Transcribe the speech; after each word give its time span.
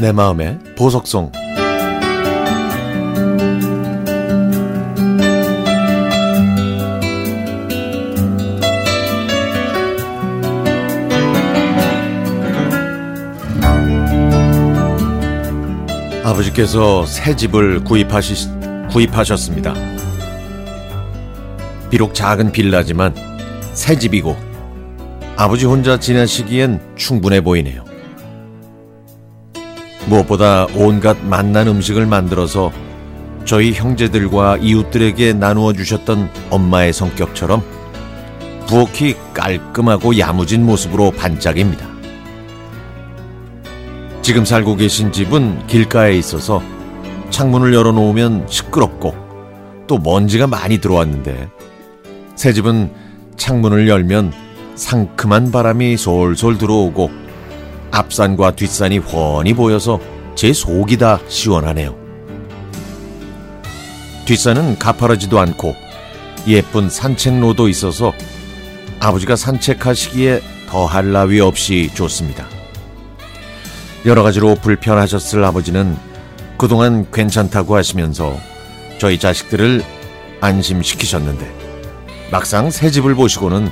내 0.00 0.12
마음의 0.12 0.58
보석송 0.78 1.30
아버지께서 16.24 17.04
새 17.04 17.36
집을 17.36 17.84
구입하시, 17.84 18.48
구입하셨습니다. 18.90 19.74
비록 21.90 22.14
작은 22.14 22.52
빌라지만 22.52 23.14
새 23.74 23.98
집이고 23.98 24.34
아버지 25.36 25.66
혼자 25.66 26.00
지내시기엔 26.00 26.80
충분해 26.96 27.42
보이네요. 27.42 27.89
무엇보다 30.10 30.66
온갖 30.74 31.16
맛난 31.24 31.68
음식을 31.68 32.04
만들어서 32.04 32.72
저희 33.44 33.72
형제들과 33.72 34.58
이웃들에게 34.58 35.34
나누어 35.34 35.72
주셨던 35.72 36.28
엄마의 36.50 36.92
성격처럼 36.92 37.62
부엌이 38.66 39.14
깔끔하고 39.32 40.18
야무진 40.18 40.66
모습으로 40.66 41.12
반짝입니다. 41.12 41.88
지금 44.22 44.44
살고 44.44 44.76
계신 44.76 45.12
집은 45.12 45.66
길가에 45.66 46.16
있어서 46.16 46.62
창문을 47.30 47.72
열어놓으면 47.72 48.46
시끄럽고 48.48 49.14
또 49.86 49.98
먼지가 49.98 50.46
많이 50.46 50.78
들어왔는데 50.78 51.48
새 52.36 52.52
집은 52.52 52.92
창문을 53.36 53.88
열면 53.88 54.32
상큼한 54.74 55.50
바람이 55.50 55.96
솔솔 55.96 56.58
들어오고 56.58 57.19
앞산과 57.90 58.52
뒷산이 58.56 58.98
훤히 58.98 59.54
보여서 59.54 60.00
제 60.34 60.52
속이 60.52 60.96
다 60.96 61.20
시원하네요. 61.28 61.96
뒷산은 64.26 64.78
가파르지도 64.78 65.38
않고 65.40 65.74
예쁜 66.46 66.88
산책로도 66.88 67.68
있어서 67.68 68.12
아버지가 69.00 69.36
산책하시기에 69.36 70.40
더할 70.68 71.12
나위 71.12 71.40
없이 71.40 71.90
좋습니다. 71.94 72.46
여러 74.06 74.22
가지로 74.22 74.54
불편하셨을 74.54 75.44
아버지는 75.44 75.96
그동안 76.56 77.10
괜찮다고 77.10 77.76
하시면서 77.76 78.38
저희 78.98 79.18
자식들을 79.18 79.82
안심시키셨는데 80.40 81.60
막상 82.30 82.70
새 82.70 82.90
집을 82.90 83.14
보시고는 83.14 83.68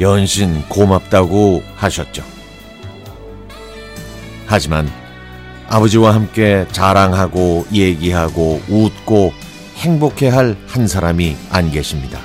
연신 0.00 0.62
고맙다고 0.68 1.62
하셨죠. 1.74 2.35
하지만 4.46 4.90
아버지와 5.68 6.14
함께 6.14 6.66
자랑하고 6.72 7.66
얘기하고 7.72 8.60
웃고 8.68 9.32
행복해 9.76 10.28
할 10.28 10.56
한 10.68 10.86
사람이 10.86 11.36
안 11.50 11.70
계십니다. 11.70 12.20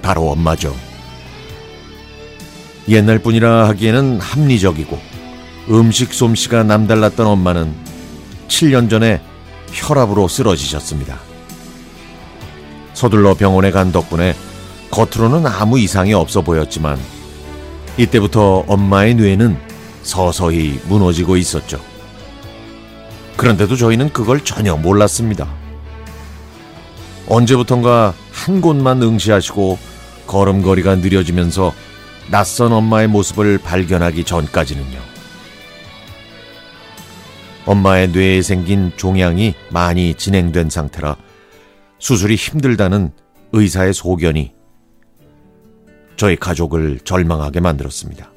바로 0.00 0.30
엄마죠. 0.30 0.74
옛날 2.88 3.18
뿐이라 3.18 3.68
하기에는 3.68 4.20
합리적이고 4.20 4.98
음식 5.70 6.14
솜씨가 6.14 6.62
남달랐던 6.62 7.26
엄마는 7.26 7.74
7년 8.46 8.88
전에 8.88 9.20
혈압으로 9.72 10.28
쓰러지셨습니다. 10.28 11.18
서둘러 12.94 13.34
병원에 13.34 13.72
간 13.72 13.90
덕분에 13.90 14.34
겉으로는 14.92 15.46
아무 15.46 15.78
이상이 15.80 16.14
없어 16.14 16.42
보였지만 16.42 16.96
이때부터 17.98 18.64
엄마의 18.68 19.14
뇌는 19.16 19.58
서서히 20.06 20.80
무너지고 20.86 21.36
있었죠. 21.36 21.80
그런데도 23.36 23.76
저희는 23.76 24.12
그걸 24.12 24.42
전혀 24.42 24.76
몰랐습니다. 24.76 25.52
언제부턴가 27.28 28.14
한 28.30 28.60
곳만 28.60 29.02
응시하시고 29.02 29.78
걸음걸이가 30.26 30.96
느려지면서 30.96 31.74
낯선 32.30 32.72
엄마의 32.72 33.08
모습을 33.08 33.58
발견하기 33.58 34.24
전까지는요. 34.24 34.98
엄마의 37.66 38.08
뇌에 38.08 38.42
생긴 38.42 38.92
종양이 38.96 39.54
많이 39.70 40.14
진행된 40.14 40.70
상태라 40.70 41.16
수술이 41.98 42.36
힘들다는 42.36 43.10
의사의 43.52 43.92
소견이 43.92 44.54
저희 46.16 46.36
가족을 46.36 47.00
절망하게 47.00 47.60
만들었습니다. 47.60 48.35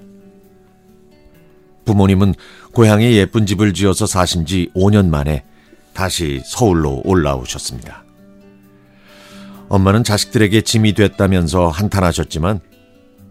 부모님은 1.89 2.35
고향에 2.71 3.13
예쁜 3.13 3.47
집을 3.47 3.73
지어서 3.73 4.05
사신 4.05 4.45
지 4.45 4.69
5년 4.75 5.09
만에 5.09 5.43
다시 5.93 6.39
서울로 6.45 7.01
올라오셨습니다. 7.03 8.03
엄마는 9.69 10.03
자식들에게 10.03 10.61
짐이 10.61 10.93
됐다면서 10.93 11.69
한탄하셨지만 11.69 12.59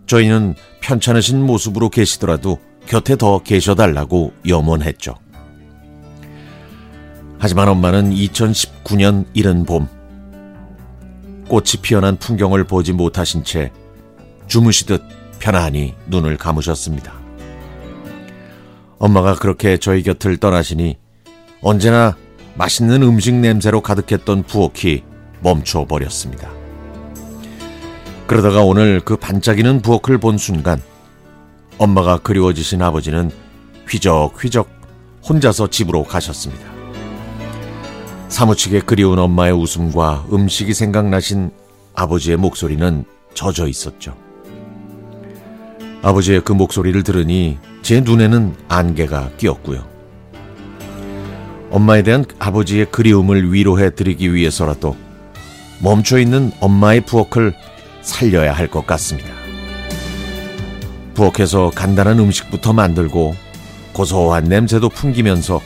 저희는 0.07 0.57
편찮으신 0.81 1.41
모습으로 1.41 1.89
계시더라도 1.89 2.59
곁에 2.87 3.17
더 3.17 3.43
계셔달라고 3.45 4.33
염원했죠. 4.49 5.15
하지만 7.39 7.69
엄마는 7.69 8.11
2019년 8.11 9.27
이른 9.35 9.65
봄 9.65 9.87
꽃이 11.47 11.83
피어난 11.83 12.17
풍경을 12.17 12.65
보지 12.65 12.93
못하신 12.93 13.45
채 13.45 13.71
주무시듯 14.49 15.03
편안히 15.39 15.95
눈을 16.09 16.37
감으셨습니다. 16.37 17.18
엄마가 18.99 19.35
그렇게 19.35 19.79
저희 19.79 20.03
곁을 20.03 20.37
떠나시니 20.39 20.97
언제나 21.61 22.17
맛있는 22.57 23.03
음식 23.03 23.35
냄새로 23.35 23.81
가득했던 23.81 24.43
부엌이 24.45 25.03
멈춰 25.41 25.85
버렸습니다. 25.87 26.51
그러다가 28.27 28.63
오늘 28.63 29.01
그 29.01 29.17
반짝이는 29.17 29.81
부엌을 29.81 30.19
본 30.19 30.37
순간 30.37 30.83
엄마가 31.79 32.19
그리워지신 32.19 32.83
아버지는 32.83 33.31
휘적휘적 33.89 34.69
혼자서 35.29 35.69
집으로 35.69 36.05
가셨습니다. 36.05 36.69
사무치게 38.29 38.81
그리운 38.81 39.19
엄마의 39.19 39.53
웃음과 39.53 40.27
음식이 40.33 40.75
생각나신 40.75 41.51
아버지의 41.95 42.37
목소리는 42.37 43.05
젖어 43.35 43.69
있었죠. 43.69 44.17
아버지의 46.03 46.43
그 46.43 46.53
목소리를 46.53 47.03
들으니 47.03 47.59
제 47.89 48.03
눈에는 48.03 48.55
안개가 48.69 49.31
끼었고요. 49.39 49.83
엄마에 51.71 52.03
대한 52.03 52.27
아버지의 52.39 52.91
그리움을 52.91 53.51
위로해 53.51 53.89
드리기 53.89 54.35
위해서라도 54.35 54.95
멈춰 55.83 56.19
있는 56.19 56.53
엄마의 56.61 57.01
부엌을 57.07 57.55
살려야 58.03 58.53
할 58.53 58.69
것 58.69 58.87
같습니다. 58.87 59.31
부엌에서 61.15 61.71
간단한 61.75 62.19
음식부터 62.19 62.75
만들고 62.75 63.35
고소한 63.95 64.45
냄새도 64.45 64.91
풍기면서 64.91 65.63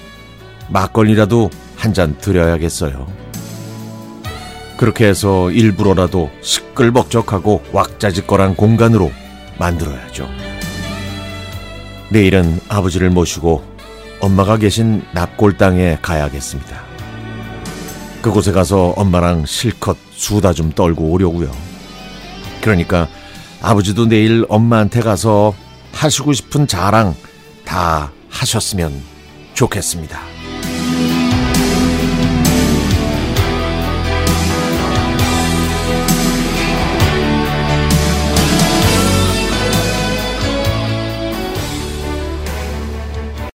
막걸리라도 0.71 1.51
한 1.77 1.93
잔 1.93 2.17
드려야겠어요. 2.19 3.09
그렇게 4.77 5.09
해서 5.09 5.51
일부러라도 5.51 6.31
시끌벅적하고 6.41 7.65
왁자지껄한 7.73 8.55
공간으로 8.55 9.11
만들어야죠. 9.59 10.29
내일은 12.13 12.61
아버지를 12.69 13.09
모시고 13.09 13.65
엄마가 14.21 14.59
계신 14.59 15.03
납골 15.15 15.57
땅에 15.57 15.97
가야겠습니다. 16.03 16.83
그곳에 18.21 18.53
가서 18.53 18.91
엄마랑 18.91 19.47
실컷 19.47 19.97
수다 20.11 20.53
좀 20.53 20.71
떨고 20.71 21.11
오려고요. 21.11 21.51
그러니까 22.61 23.09
아버지도 23.63 24.07
내일 24.07 24.45
엄마한테 24.51 25.01
가서 25.01 25.55
하시고 25.93 26.35
싶은 26.35 26.67
자랑 26.67 27.17
다 27.65 28.13
하셨으면 28.29 28.93
좋겠습니다. 29.55 30.21